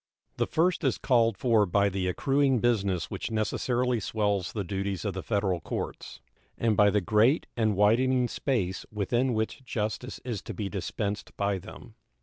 [0.37, 5.13] The first is called for by the accruing business which necessarily swells the duties of
[5.13, 6.21] the Federal courts,
[6.57, 11.59] and by the great and widening space within which justice is to be dispensed by
[11.59, 11.93] them.